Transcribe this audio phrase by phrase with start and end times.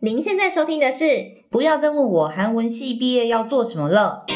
[0.00, 4.26] 您现在收听的是，不要再问我韩文系毕业要做什么了。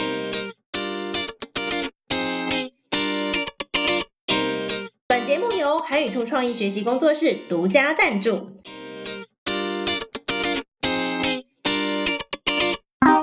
[5.07, 8.49] 本节目由韩语兔创意学习工作室独家赞助。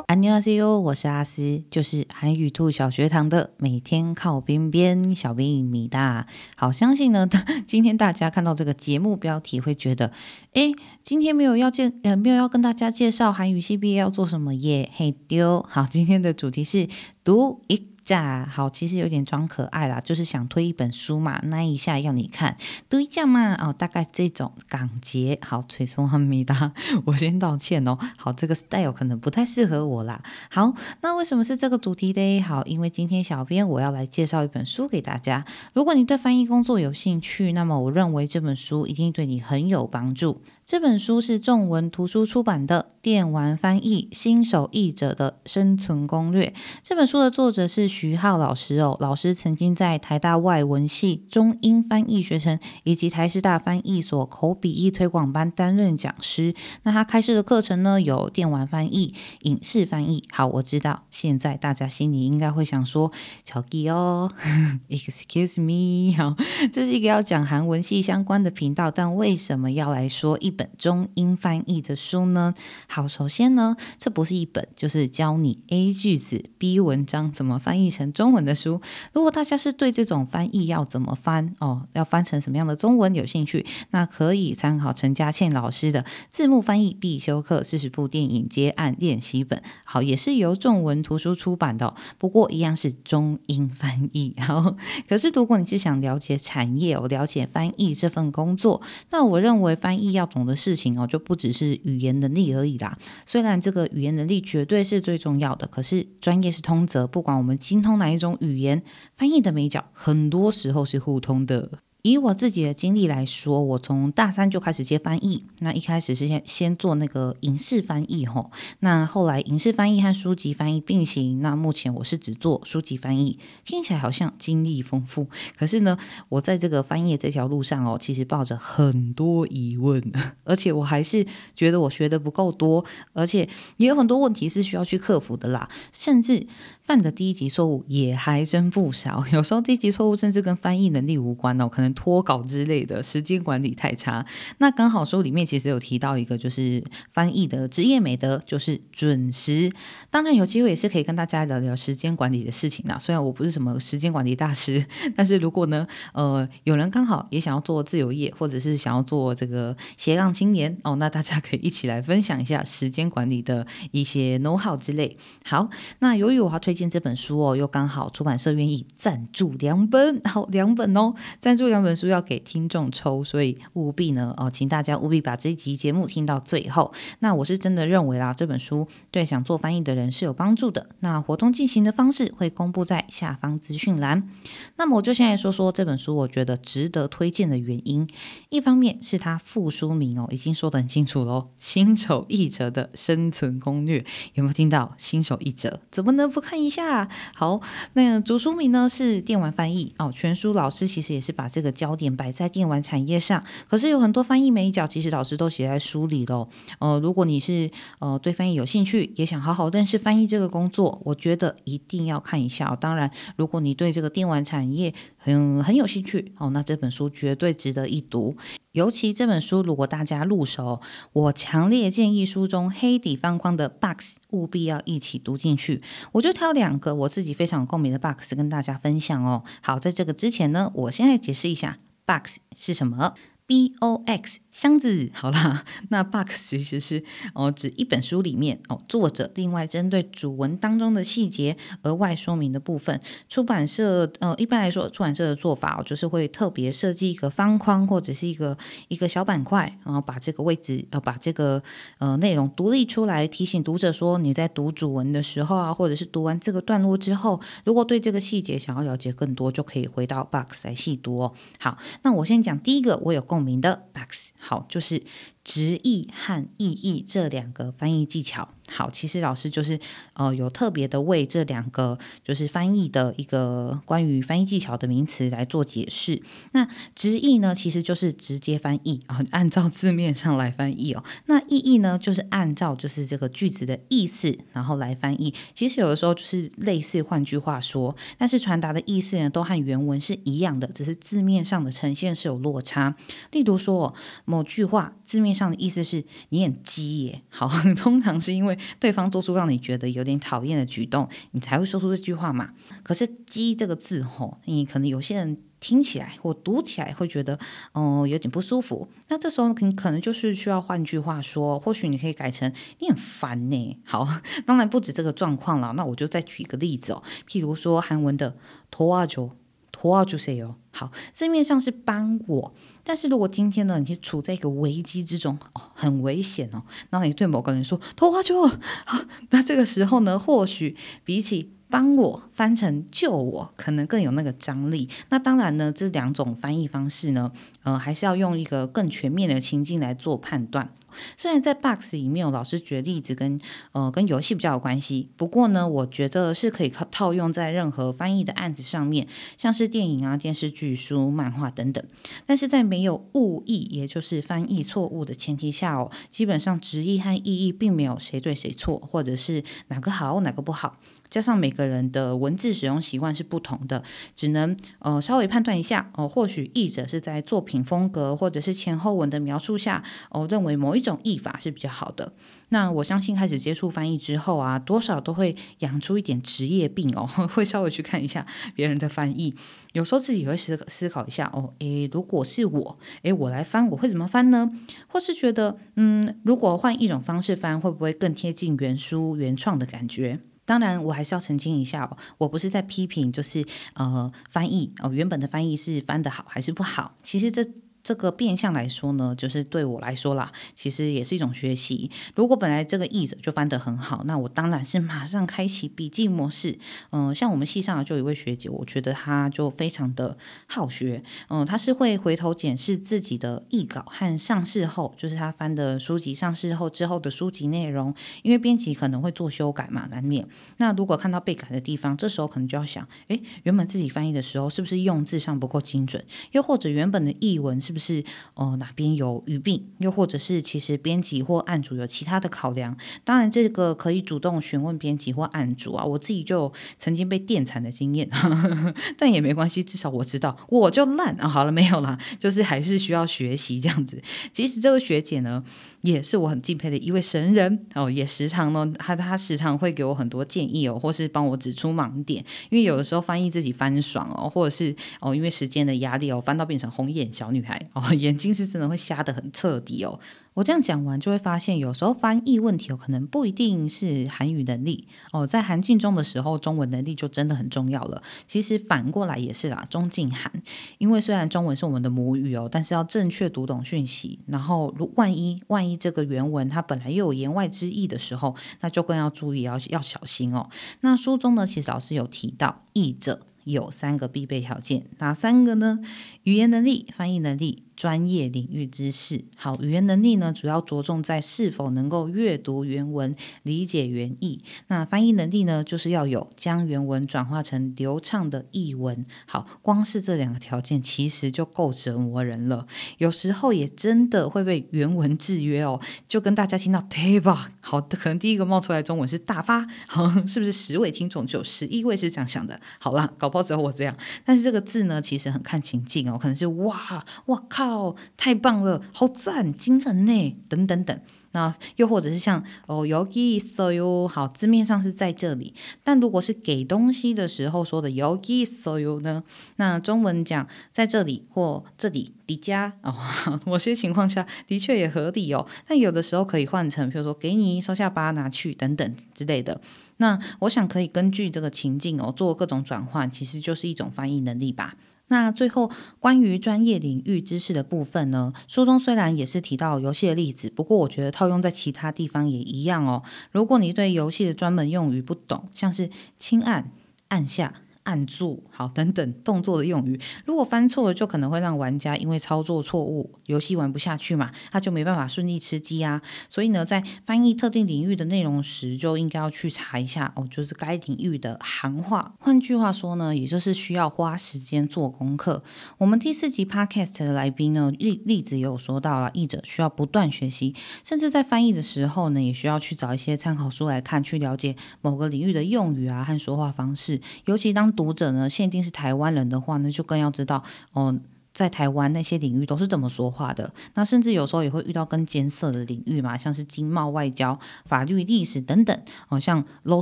[0.10, 6.26] 安妮阿 c 哟我是阿 c 就是韩语兔小学堂的每天靠边边小兵米大
[6.56, 7.30] 好相信呢
[7.68, 10.12] 今天大家看到这个节目标题会觉得
[10.54, 14.90] 诶今天没有要介呃没有要跟大家介绍韩语系毕业要做什么耶？
[14.96, 15.64] 嘿丢。
[15.70, 16.88] 好今天的主题是
[17.24, 22.58] 读一下好，其实有点装可爱啦，就是想推一本书嘛，那一下要你看，
[22.90, 25.38] 读一下嘛，哦，大概这种感觉。
[25.46, 26.74] 好，吹松哈米哒，
[27.06, 27.96] 我先道歉哦。
[28.18, 30.22] 好，这个 style 可能不太适合我啦。
[30.50, 32.42] 好，那为什么是这个主题嘞？
[32.42, 35.46] 好，因为今天小编我要来介绍一本书给大家。
[35.74, 40.42] 如果你对翻译工作有兴趣，那么我认为这本书一定对你很有帮助。
[40.70, 46.54] 这本书是众文图书出版的《电玩翻译新手译者的生存攻略》。
[46.84, 56.54] 这本书的作者是徐浩老师哦，老师曾经在台大外文系中英翻译学程以及台师大翻译所口笔译推广班担任讲师。
[56.84, 60.24] 那他开设的课程呢，有电玩翻译、影视翻译。
[60.32, 63.12] 好，我知道现在大家心里应该会想说
[63.44, 64.32] ：“乔吉哦，
[64.88, 66.36] Excuse me，好，
[66.72, 72.54] 这是一个要讲韩文系相关的频道，但为什么要来说一？”本中英翻译的书呢？
[72.90, 78.82] 好，首先呢，这不是一本就是教你 A 句子 B 文章怎么翻译成中文的书。
[79.14, 89.64] 如果大家是对这种翻译要怎么翻哦，要翻成什么样的中文有兴趣，那可以参考陈嘉倩老师的字幕翻译必修课四十部电影接案练习本。
[89.86, 94.36] 好，也是由中文图书出版的，不过一样是中英翻译。
[94.46, 94.76] 好，
[95.08, 100.49] 可是如果你是想了解产业，我了解翻译这份工作，那我认为翻译要懂。
[100.50, 102.98] 的事情哦，就不只是语言能力而已啦。
[103.26, 108.84] 虽然这个语言能力绝对是最重要的，可是专业是通则，不管我们精通哪一种语言，
[109.16, 111.80] 翻译的美角很多时候是互通的。
[112.04, 115.44] 以我自己的经历来说，我从大三就开始接翻译。
[115.60, 121.42] 那一开始是先先做那个影视翻译吼，那后来影视翻译和书籍翻译并行。
[121.42, 125.28] 那目前我是只做书籍翻译，听起来好像经历丰富。
[125.58, 125.98] 可是呢，
[126.30, 130.02] 我在这个翻译这条路上哦，其实抱着很多疑问，
[130.46, 136.48] 而且我还是觉得我学的不够多，而且也有很多问题是需要去克服的啦，甚至。
[136.90, 144.26] 犯的第一级错误也还真不少， 有时候第一级错误甚至跟翻译能力无关哦，可能脱稿之类的，时间管理太差。
[144.58, 146.84] 那刚好书里面其实有提到一个，就是
[147.14, 149.72] 翻译的职业美德，就是准时。
[150.10, 152.98] 当然有机会也是可以跟大家聊聊时间管理的事情啦。
[152.98, 154.84] 虽然我不是什么时间管理大师，
[155.16, 165.16] 但是如果呢，呃，有人刚好也想要做自由业，或者是想要做这个斜杠青年哦，那大家可以一起来分享一下时间管理的一些 know how 之类。
[165.46, 166.79] 好，那由于我要推。
[166.80, 176.94] 荐这本书哦，又刚好出版社愿意赞助两本， 好两本哦，赞助两本书要给听众抽，所以务必呢哦，请大家务必把这一集节目听到最后。
[177.20, 180.88] 那我是真的认为啦，这本书对想做翻译的人是有帮助的。
[181.02, 184.30] 那活动进行的方式会公布在下方资讯栏。
[184.78, 188.08] 那么我就先来说说这本书，我觉得值得推荐的原因。
[188.48, 194.96] 一方面是它副书名哦，已经说得很清楚喽，新手译者的生存攻略，有没有听到？
[194.98, 196.69] 新手译者怎么能不看一？
[196.70, 197.60] 一下好，
[197.94, 200.12] 那书名呢是电玩翻译哦。
[200.16, 206.48] 全书老师其实也是把这个焦点摆在电玩产业上，可是有很多翻译每一角，其实老师都写在书里喽。
[206.78, 212.78] 呃，如果你是呃对翻译有兴趣，也想好好认识翻译这个工作，我觉得一定要看一下。
[212.80, 218.38] 当然，如果你对这个电玩产业很很有兴趣哦，那这本书绝对值得一读。
[218.74, 220.80] 尤其这本书，如果大家入手，
[221.12, 225.82] 我强烈建议书中黑底方框的 box 务必要一起读进去。
[226.12, 229.44] 我就挑两个我自己非常共鸣的 box 跟大家分享哦。
[229.62, 233.16] 好，在这个之前呢，我先来解释一下 box 是什么。
[233.48, 243.00] B O X 箱子，好啦，那 box 其实是哦指一本书里面哦作者另外针对主文当中的细节额外说明的部分。
[243.28, 248.58] 出版社呃一般来说出版社的做法哦就是会特别设计一个方框或者是一个
[248.88, 251.62] 一个小板块，然后把这个位置呃把这个
[251.98, 261.34] 呃内容独立出来，提醒读者说你在读主文的时候啊，或者是读完这个段落之后，如果对这个细节想要了解更多，就可以回到 box 来细读哦。
[261.60, 263.40] 好，那我先讲第一个，我有共。
[263.40, 265.02] 鸣的 box 好，就是
[265.44, 268.50] 直译和意译这两个翻译技巧。
[268.72, 269.80] 好，其实老师就是
[270.14, 276.22] 呃有特别的为这两个就是翻译的一个关于翻译技巧的名词来做解释。
[276.52, 281.04] 那直译呢，其实就是直接翻译啊，按照字面上来翻译哦。
[281.26, 285.34] 那意译呢，就是按照就是这个句子的意思然后来翻译。
[285.56, 292.96] 其实有的时候就是类似，换句话说，但是传达的意思呢都和原文是一样的，只是字面上的呈现是有落差。
[293.32, 293.96] 例如说
[294.26, 297.22] 某句话字面上的意思是你很鸡耶。
[297.30, 302.54] 好， 通常是因为对方做出让你觉得有点讨厌的举动，你才会说出这句话嘛。
[302.84, 307.40] 可是“鸡”这个字吼，你可能有些人听起来或读起来会觉得，
[307.74, 308.90] 嗯、有点不舒服。
[309.08, 313.78] 那这时候你可能就是需要换句话说，或许你可以改成你很烦呢。
[313.86, 314.08] 好，
[314.46, 315.74] 当然不止这个状况了。
[315.74, 318.36] 那我就再举一个例子哦，譬如说韩文的
[318.70, 319.32] “拖啊就”。
[319.72, 320.56] 托啊，就是哟。
[320.72, 328.48] 好，字面上是帮我，但是如果今天呢，你是处在一个危机之中，哦，很危险哦，那你对某个人说托啊就，
[328.86, 329.00] 好，
[329.32, 334.90] 那这个时候呢，或许比起帮我翻成救我，可能更有那个张力。
[335.10, 337.32] 那当然呢，这两种翻译方式呢，
[337.64, 340.72] 呃，还是要用一个更全面的情境来做判断。
[341.16, 343.40] 虽然在 box 里面有老师举例子跟
[343.74, 349.08] 呃跟游戏比较有关系，不过呢，我觉得是可以靠套用在任何翻译的案子上面，
[349.38, 351.84] 像是电影啊、电视剧、书、漫画等等。
[352.26, 360.78] 但是在没有误译，也就是翻译错误的前提下哦，基本上直译和意译并没有谁对谁错，或者是哪个好哪个不好。
[361.10, 363.84] 加上每个人的文字使用习惯是不同的，
[364.16, 372.14] 只能呃稍微判断一下哦，或许译者是在作品风格或者是前后文的描述下哦，认为某一种译法是比较好的。
[372.50, 379.34] 那我相信开始接触翻译之后啊，多少都会养出一点职业病哦， 会稍微去看一下别人的翻译，
[379.74, 384.52] 有时候自己会思思考一下哦，诶，如果是我，诶，我来翻我会怎么翻呢？
[384.88, 390.20] 或是觉得嗯，如果换一种方式翻，会不会更贴近原书原创的感觉？
[390.50, 396.96] 当然，我还是要澄清一下哦，我不是在批评，就是呃翻译哦，原本的翻译是翻的好还是不好？
[397.04, 397.46] 其实这。
[397.82, 401.90] 这个变相来说呢，就是对我来说啦，其实也是一种学习。
[402.14, 406.60] 如果本来这个译者就翻得很好，那我当然是马上开启笔记模式。
[406.92, 410.18] 嗯，像我们系上就有一位学姐，我觉得她就非常的
[410.48, 411.02] 好学。
[411.30, 417.94] 嗯，她是会回头检视自己的译稿和上市后，就是她翻的书籍上市后之后的书籍内容，
[418.24, 420.28] 因为编辑可能会做修改嘛，难免。
[420.58, 426.04] 那如果看到被改的地方，这时候可能就要想，诶，原本自己翻译的时候是不是用字上不够精准？
[426.34, 427.60] 又或者原本的译文。
[427.70, 432.76] 是不是哦哪边有语病，又或者是其实编辑或案主有其他的考量？
[433.04, 435.86] 当然，这个可以主动询问编辑或案主啊。
[435.86, 438.10] 我自己就曾经被电惨的经验，
[438.98, 441.28] 但也没关系，至少我知道我就烂啊。
[441.28, 444.02] 好了，没有啦，就是还是需要学习这样子。
[444.34, 445.44] 其实这位学姐呢，
[445.82, 452.24] 也是我很敬佩的一位神人哦，也时常呢，他他时常会给我很多建议哦，或是帮我指出盲点。
[452.50, 457.60] 因为有的时候翻译自己翻爽哦，或者是哦，因为时间的压力哦，翻到变成红眼小女孩。
[457.74, 460.00] 哦，眼睛是真的会瞎得很彻底哦。
[460.40, 468.02] 我这样讲完，就会发现有时候翻译问题有可能不一定是韩语能力哦，在韩进中的时候，中文能力就真的很重要了。
[468.26, 470.32] 其实反过来也是啦，中进韩，
[470.78, 480.50] 因为虽然中文是我们的母语哦，但是要正确读懂讯息，然后如万一万一这个原文它本来又有言外之意的时候，那就更要注意，要要小心哦。
[480.80, 483.26] 那书中呢，其实老师有提到译者。
[483.46, 485.80] 有三个必备条件，哪三个呢？
[486.24, 487.64] 语言能力、翻译能力。
[487.80, 494.44] 专业领域知识，好语言能力呢，主要着重在是否能够阅读原文、理解原意。
[494.68, 499.06] 那翻译能力呢，就是要有将原文转化成流畅的译文。
[499.26, 502.68] 好，光是这两个条件，其实就够折磨人了。
[502.98, 505.80] 有时候也真的会被原文制约哦。
[506.10, 512.60] 就跟大家听到 table，好的，可能第一个冒出来中文是大发，好，是不是十位听众就十一位是这样想的？
[512.78, 513.96] 好了，搞不好只有我这样。
[514.26, 517.96] 但是这个字呢，其实很看情境哦，可能是哇，我靠。
[518.18, 521.00] 太棒了，好赞，惊人呢，等等等。
[521.32, 529.24] 那又或者是像哦，yogi so you 好，字面上是在这里，但如果是给东西的时候说的 yogi so you 呢？
[529.58, 532.96] 那中文讲在这里或这里迪迦哦，
[533.46, 535.46] 某些情况下的确也合理哦。
[535.68, 539.62] 但有的时候可以换成，比如说给你收下吧，拿去等等之类的。
[539.98, 544.76] 那我想可以根据这个情境哦，做各种转换，其实就是一种翻译能力吧。
[545.10, 548.34] 那最后关于专业领域知识的部分呢？
[548.48, 553.04] 书中虽然也是提到游戏的例子，不过我觉得套用在其他地方也一样哦。
[553.32, 556.72] 如果你对游戏的专门用语不懂，像是轻按、
[557.10, 557.54] 按下。
[557.90, 560.00] 按住，好等等动作的用语。
[560.24, 566.00] 如果翻错了，就可能会让玩家因为操作错误，游戏玩不下去嘛，他就没办法顺利吃鸡啊。
[566.30, 572.14] 所以呢，在翻译特定领域的内容时，就应该要去查一下哦，就是该领域的行话。
[572.20, 575.44] 换句话说呢，也就是需要花时间做功课。
[575.80, 580.54] 我们第四集 podcast 的来宾呢，例例子也有说到了，译者需要不断学习，
[580.84, 587.02] 甚至在翻译的时候呢，也需要去找一些参考书来看，去了解某个领域的用语啊和说话方式。
[587.26, 590.44] 尤其当读者呢限定是台湾人的话呢，就更要知道
[590.74, 591.00] 哦。
[591.32, 593.54] 在台湾那些领域都是怎么说话的？
[593.76, 598.78] 那甚至有时候也会遇到更艰涩的领域嘛，像是经贸、外交、法律、历史等等。
[599.08, 599.82] 哦，像《Law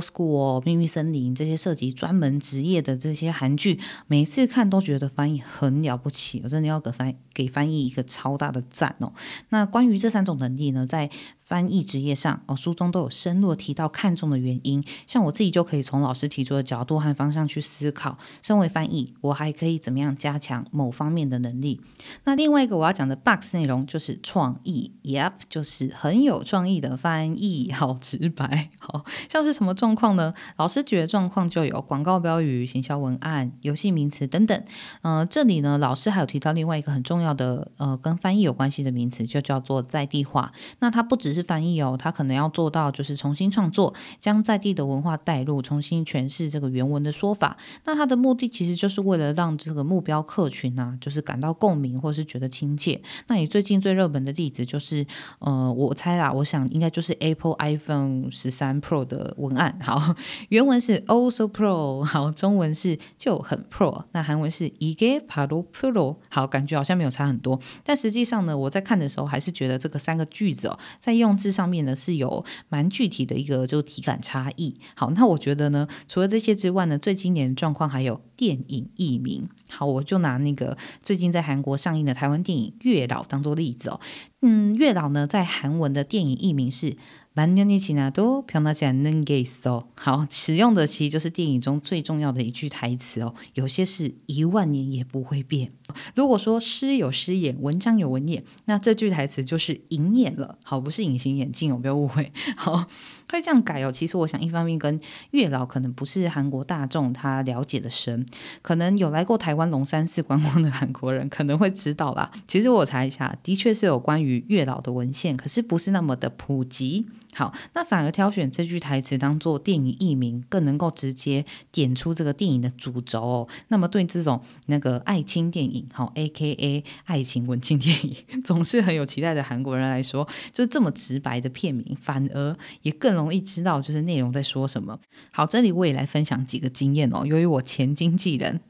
[0.00, 9.12] School》，《秘密森林》这些涉及专门职业的这些韩剧，每次看都觉得翻译很了不起，我真的要给翻给翻译一个超大的赞哦。
[9.48, 11.10] 那关于这三种能力呢，在
[11.48, 14.84] 翻译职业上哦，书中都有深入提到看重的原因。
[15.06, 21.80] 像我自己就可以从老师提出的角度和方向去思考，身为翻译，我还可以怎么样加强某方面的能力？
[22.24, 30.34] 那另外一个我要讲的 box 内容就是创意，Yep，就是很有创意的翻译，好直白，好像是什么状况呢？
[30.58, 34.62] 老师举的状况就有广告标语、行销文案、游戏名词等等。
[35.00, 40.52] 嗯，这里呢，老师还有提到另外一个很重要的呃，跟翻译有关系的名词，就叫做在地化。
[40.80, 47.57] 那它不只是是翻译哦，他可能要做到就是重新创作，将在地的文化带入，重新诠释这个原文的说法。
[47.83, 53.01] 那他的目的其实就是为了让这个目标客群啊，就是感到共鸣或是觉得亲切。
[53.27, 55.05] 那你最近最热门的例子就是，
[55.39, 59.77] 呃，我猜啦，我想应该就是 Apple iPhone 十三 Pro 的文案。
[59.81, 60.15] 好，
[60.49, 64.03] 原文是 Also Pro，好，中文是就很 Pro。
[64.13, 71.26] 那韩文是이게바로 Pro，好，感觉好像没有差很多，但实际上呢，我在看的时候还是觉得这个三个句子哦，在用。
[71.28, 74.74] 用字上面呢是有蛮具体的一个就体感差异。
[74.94, 79.48] 好，那我觉得呢，除了这些之外呢，最经典的状况还有电影译名。
[79.68, 84.00] 好，我就拿那个最近在韩国上映的台湾电影《月老》当做例子哦。
[84.40, 86.96] 嗯，《月老》呢在韩文的电影译名是。
[87.37, 93.33] 만년이지나도변하지않는게있어好，使用的其实就是电影中最重要的一句台词哦。
[93.55, 95.71] 有些是一万年也不会变。
[96.15, 100.59] 如果说诗有诗眼，文章有文眼，那这句台词就是银眼了。
[100.63, 102.31] 好，不是隐形眼镜哦，不要误会。
[102.55, 102.85] 好，
[103.30, 103.92] 会这样改哦。
[103.92, 108.24] 其实我想，一方面跟月老可能不是韩国大众他了解的深，
[108.62, 112.30] 可能有来过台湾龙山寺观光的韩国人可能会知道啦。
[112.48, 117.06] 其实我查一下，的确是有关于月老的文献，可是不是那么的普及。
[117.34, 123.48] 好，那反而挑选这句台词当做电影译名，更能够直接点出这个电影的主轴哦。
[123.68, 134.98] 那么对这种那个爱情电影，好 A K A 爱情文青电影， 总是很有期待的韩国人来说，就这么直白的片名，反而也更容易知道就是内容在说什么。
[135.30, 137.26] 好，这里我也来分享几个经验哦。
[137.26, 138.60] 由于我前经纪人。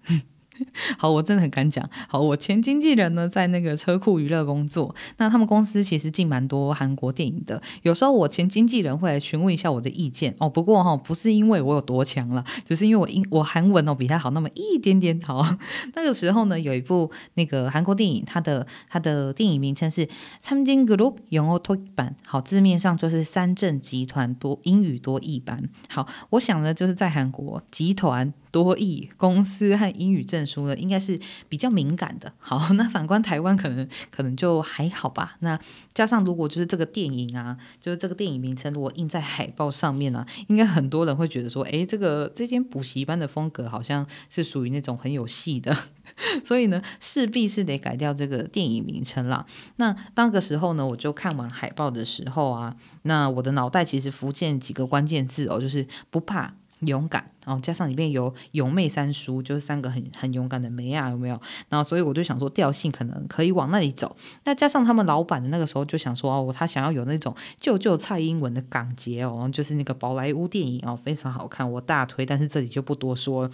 [0.98, 1.88] 好，我真的很敢讲。
[2.08, 4.94] 好，我前经纪人呢，在那个车库娱乐工作。
[5.18, 7.60] 那他们公司其实进蛮多韩国电影的。
[7.82, 10.48] 有时候我前经纪人会来询问一下我的意见哦。
[10.48, 15.18] 不过哈，不是因为我有多强了，只是因为我英我韩文哦比他好那么一点点。
[15.20, 15.46] 好，
[15.94, 20.06] 那个时候呢，有一部那个韩国电影，它的它的电影名称是
[20.40, 22.16] 《三金 Group 永欧多译版》。
[22.28, 25.62] 好，字面上就是三正集团多英语多译班。
[25.88, 28.32] 好，我想呢，就是在韩国集团。
[28.50, 32.32] 多译公司和英语证书呢，应该是比较敏感的。
[32.38, 35.36] 好，那反观台湾，可能可能就还好吧。
[35.40, 35.58] 那
[35.94, 45.76] 加上如果就是这个电影啊，就是这个电影名称如果印在海报上面呢，应该很多人会觉得说，哎，这个这间补习班的风格好像是属于那种很有戏的，
[46.44, 49.44] 所以呢，势必是得改掉这个电影名称啦。
[49.76, 56.54] 那当个时候呢，我就看完海报的时候啊，那我的脑袋其实浮现几个关键字哦，就是不怕。
[56.82, 61.40] 勇敢，然后加上里面有勇妹三叔，就是三个很很勇敢的妹啊，有没有？
[61.70, 64.14] 然后所以我就想说调性可能可以往那里走。
[64.44, 72.26] 那加上他们老板那个时候就想说哦，他想要有那种旧旧蔡英文的港节哦，就是那个宝莱坞电影哦，非常好看，我大推。
[72.26, 73.50] 但是这里就不多说了。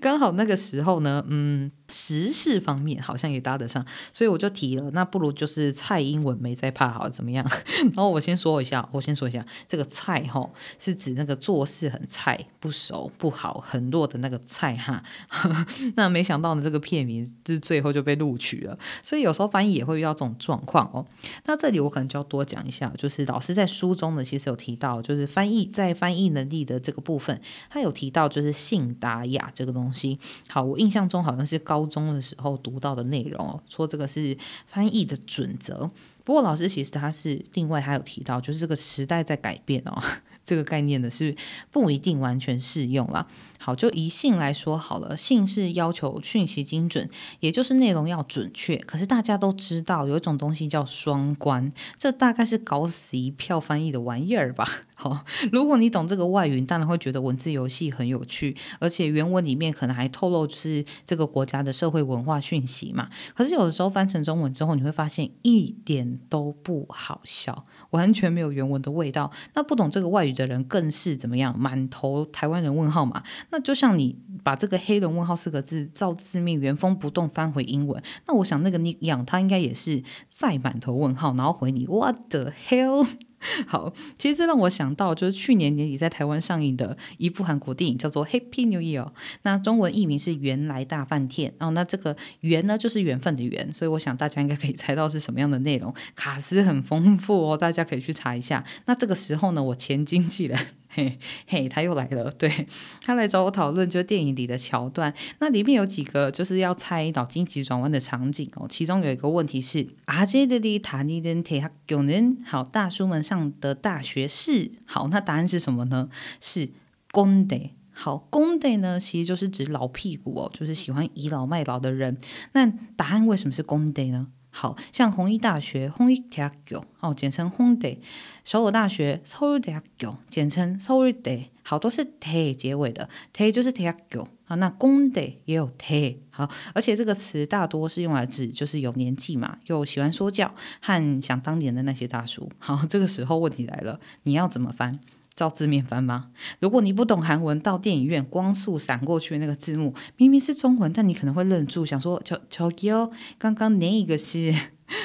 [0.00, 4.90] 刚好那个时候呢，嗯，时事方面好像也搭得上，所以我就提了。
[4.90, 7.48] 那不如就是蔡英文没在怕好怎么样？
[7.94, 12.36] 然后我先说一下，我先说一下这个菜哈，是指那个做事很菜。
[12.58, 15.02] 不 熟不好很弱的那个菜哈，
[15.96, 21.04] 那没想到呢，这个片名是最后就被录取了，所以有时候翻译也会遇到这种状况哦。
[21.46, 30.18] 那这里我可能就要多讲一下，就是老师在书中呢，其实有提到，就是翻译在翻译能力的这个部分，他有提到就是信达雅这个东西。
[30.48, 35.90] 好，我印象中好像是高中的时候读到的内容哦，说这个是翻译的准则。
[36.24, 40.02] 不过老师其实他是另外还有提到，就是这个时代在改变哦。
[40.44, 41.34] 这个概念呢是
[41.70, 43.26] 不一定完全适用啦。
[43.58, 47.08] 好，就以信来说好了，信是要求讯息精准，
[47.40, 48.76] 也就是内容要准确。
[48.76, 54.68] 可是大家都知道有一种东西叫双关，这大概是搞死一票翻译的玩意儿吧。
[54.94, 63.08] 好，如果你懂这个外语，当然会觉得文字游戏很有趣，而且原文里面可能还透露就是这个国家的社会文化讯息嘛。
[63.34, 69.30] 可是有的时候翻成中文之后，你会发现一点都不好笑，完全没有原文的味道。
[69.54, 73.22] 那不懂这个外语的人更是怎么样，满头台湾人问号嘛。
[73.50, 83.08] 那就像你把这个“黑人问号”四个字照字面原封不动翻回英文，那我想那个你养，他应该也是再满头问号，然后回你 “What the hell”。
[83.66, 89.04] 好，其实这让我想到，就是去年年底在台湾上映的一部韩国电影，叫做《Happy New Year》。
[89.42, 91.52] 那中文译名是《原来大饭店》。
[91.66, 95.94] 哦，那这个“缘”呢，就是缘分的“缘”，所以我想大家应该可以 猜到是什么样的内容。
[96.14, 98.64] 卡斯很丰富哦，大家可以去查一下。
[98.86, 100.58] 那这个时候呢，我前经纪人。
[100.94, 102.66] 嘿嘿，他又来了，对
[103.02, 105.12] 他来找我讨论，就是电影里的桥段。
[105.40, 108.66] 那里面有几个就是要猜脑筋急转弯的场景哦。
[108.68, 116.08] 其中有一个问题是：阿杰的里塔尼登铁哈九年，好，大叔们上的大学是好，那答案是什么呢？
[116.40, 116.70] 是
[117.10, 117.58] 公德。
[117.96, 122.18] 好，公德呢，其实就是指老屁股哦，就是喜欢倚老卖老的人。
[122.52, 124.28] 那答案为什么是公德呢？
[124.56, 127.98] 好像弘一大学，弘一大学哦，简称弘德；
[128.44, 131.36] 首尔大学，首尔大学，简称首尔德。
[131.66, 134.54] 好多是 t 结尾的，t 就是 t 大学啊。
[134.56, 142.48] 那公德也有 t 好，而且这个词大多是用来指就是有年纪嘛，又喜欢说教和想当年的那些大叔。
[142.58, 145.00] 好，这个时候问题来了，你要怎么翻？
[145.34, 146.30] 照字面翻吗？
[146.60, 154.54] 如果你不懂韩文，到电影院光速闪过去那个字幕，明明是中文，但你可能会愣住，想说乔乔吉哦，刚刚那一个是？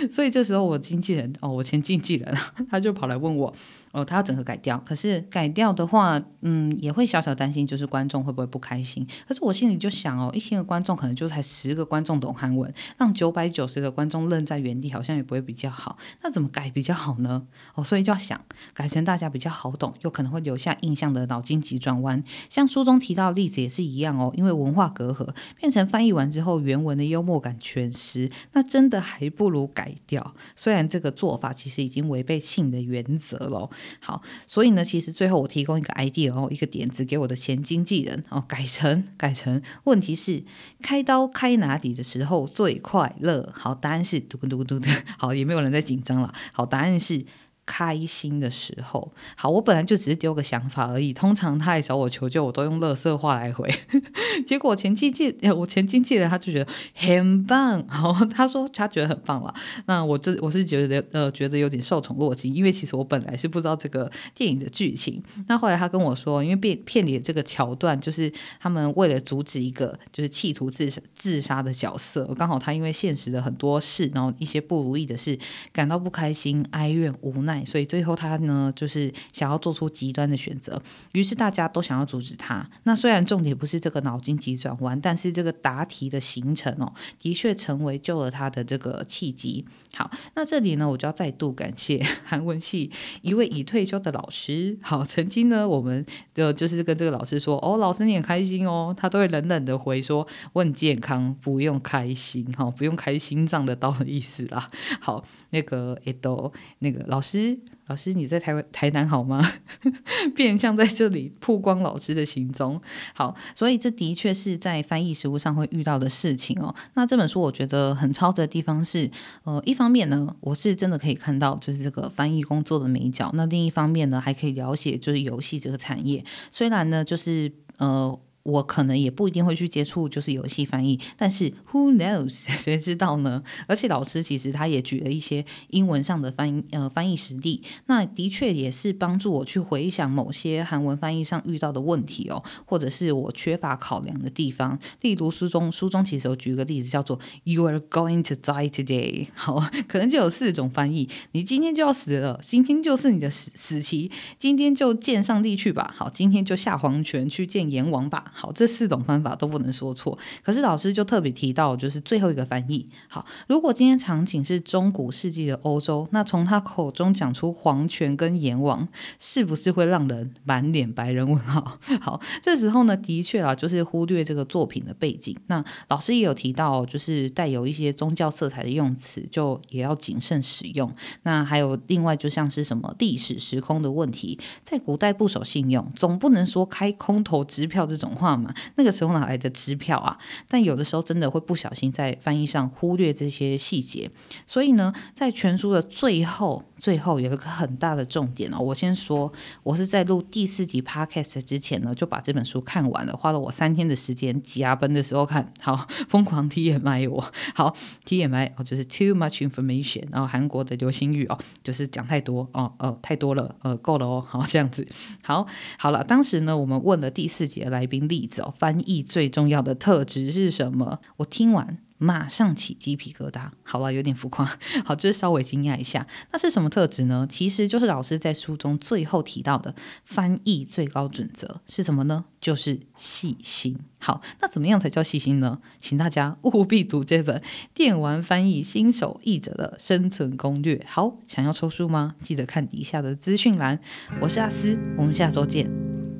[0.11, 2.37] 所以这时候我经纪人哦，我前经纪人
[2.69, 3.53] 他就跑来问我。
[3.91, 9.03] 哦，他要整个改掉，可是改掉的话，嗯，也会小小担心，就是观众会不会不开心？
[9.27, 15.97] 可是我心里就想哦，一千个观众可能就才十个观众懂韩文，让九百九十个观众愣在原地，好像也不会比较好。
[16.21, 17.47] 那怎么改比较好呢？
[17.73, 18.39] 哦，所以就要想
[18.75, 22.23] 改成大家比较好懂，又可能会留下印象的脑筋急转弯。
[22.47, 25.27] 像书中提到的例子也是一样哦，因为文化隔阂，
[25.59, 30.35] 变成翻译完之后原文的幽默感全失，那真的还不如改掉。
[30.55, 33.69] 虽然这个做法其实已经违背性的原则了。
[33.99, 40.43] 好，所以呢，其实最后我提供一个 idea 哦，一个点子给我的前经纪人哦，改成改成，问题是
[40.81, 43.51] 开刀开哪里的时候最快乐？
[43.55, 46.33] 好，答案是嘟嘟嘟嘟，好，也没有人在紧张了。
[46.51, 47.25] 好，答案是。
[47.69, 51.13] 开心的时候，好，我本来就只是丢个想法而已。
[51.13, 53.71] 通常他来找我求救，我都用乐色话来回。
[54.47, 59.53] 结果前经纪，我前经纪人他就觉得很棒，好，他说他觉得很棒了。
[59.85, 65.21] 那我这我是觉得呃，觉得有点受宠若惊，因为其实我本来是不知道这个电影的剧情。
[65.47, 75.37] 那后来他跟我说，因为片片里的这个桥段，就是他们为了阻止一个就是企图自杀自杀的角色，刚好他因为现实的很多事，然后一些不如意的事，
[75.71, 77.58] 感到不开心、哀怨、无奈。
[77.65, 80.81] 所以最后他呢，就是想要做出极端的选择，
[81.13, 82.67] 于是大家都想要阻止他。
[82.83, 89.65] 那虽然重点不是这个脑筋急转弯，但是这个答题的形成哦，的确成为救了他的这个契机。
[89.93, 92.91] 好，那这里呢，我就要再度感谢 韩文系
[93.21, 94.77] 一位已退休的老师。
[94.81, 104.67] 好，曾经呢，我们就就是跟这个老师说，哦，老师你很开心哦，他都会冷冷的回说，问健康，不用开心，哈，不用开心脏的刀的意思啦。
[104.99, 107.48] 好，那个诶都那个老师。
[107.87, 109.43] 老师，你在台湾台南好吗？
[110.35, 112.79] 变相在这里曝光老师的行踪。
[113.13, 116.73] 好，所以这的确是在翻译实务上会遇到的事情哦。
[116.93, 119.09] 那这本书我觉得很超的地方是，
[119.43, 126.23] 呃，一方面呢，我是真的可以看到就是这个翻译工作的美角；那另一方面呢，还可以了解就是游戏这个产业。
[126.51, 128.19] 虽然呢，就是呃。
[128.49, 133.43] 我可能也不一定会去接触，就是游戏翻译，但是 who knows 谁知道呢？
[133.67, 144.77] 而且老师其实他也举了一些英文上的翻译呃翻译实例，那的确也是帮助我去回想某些韩文翻译上遇到的问题哦，或者是我缺乏考量的地方。
[145.01, 158.31] 例如书中书中其实有举个例子叫做 You are going to die today， 好，可能就有四种翻译，你今天就要死了，今天就是你的死死期，今天就见上帝去吧，好，今天就下黄泉去见阎王吧。
[158.39, 160.17] 好，这四种方法都不能说错。
[160.41, 162.87] 可是老师就特别提到，就是最后一个翻译。
[163.09, 168.87] 好，如果今天场景是中古世纪的欧洲，那从他口中讲出皇权跟阎王，
[169.19, 171.77] 是不是会让人满脸白人问号？
[171.99, 175.35] 好，这时候呢，的确啊，就是忽略这个作品的背景。
[175.47, 180.89] 那老师也有提到，就是带有一些宗教色彩的用词，就也要谨慎使用。
[181.23, 188.53] 那还有另外，就像是什么历史时空的问题，在古代不守信用，总不能说开空头支票这种话嘛？
[188.75, 190.17] 那个时候哪来的支票啊？
[190.47, 194.11] 但有的时候真的会不小心在翻译上忽略这些细节，
[194.45, 196.65] 所以呢，在全书的最后。
[196.79, 199.31] 最后有一个很大的重点哦，我先说，
[199.63, 214.87] 我是在录第四集 podcast 之前呢，就把这本书看完了，花了我三天的时间，加班的时候看好， 疯狂 TMI 我，好 TMI 哦，就是 too much information，然后韩国的流行语哦，就是讲太多哦，呃，太多了，呃，够了哦，好这样子，
[215.21, 215.45] 好，
[215.77, 220.99] 好了，当时呢，我们问了第四节来宾例子哦，翻译最重要的特质是什么？
[221.17, 221.77] 我听完。
[222.01, 224.49] 马上起鸡皮疙瘩，好了，有点浮夸，
[224.85, 226.07] 好，就是稍微惊讶一下。
[226.31, 227.27] 那是什么特质呢？
[227.29, 232.23] 其实就是老师在书中最后提到的翻译最高准则是什么呢？
[232.39, 233.77] 就是细心。
[233.99, 235.59] 好，那怎么样才叫细心呢？
[235.77, 237.37] 请大家务必读这本
[237.73, 240.75] 《电玩翻译新手译者的生存攻略》。
[240.87, 242.15] 好，想要抽书吗？
[242.21, 243.77] 记得看底下的资讯栏。
[244.21, 245.69] 我是阿斯，我们下周见，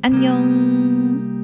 [0.01, 1.38] 安妞。